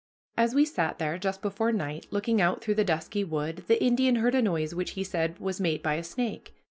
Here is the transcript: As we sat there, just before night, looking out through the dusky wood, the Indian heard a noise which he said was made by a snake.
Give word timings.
As 0.35 0.55
we 0.55 0.65
sat 0.65 0.97
there, 0.97 1.19
just 1.19 1.43
before 1.43 1.71
night, 1.71 2.07
looking 2.09 2.41
out 2.41 2.59
through 2.63 2.73
the 2.73 2.83
dusky 2.83 3.23
wood, 3.23 3.65
the 3.67 3.79
Indian 3.83 4.15
heard 4.15 4.33
a 4.33 4.41
noise 4.41 4.73
which 4.73 4.93
he 4.93 5.03
said 5.03 5.37
was 5.37 5.61
made 5.61 5.83
by 5.83 5.93
a 5.93 6.03
snake. 6.03 6.55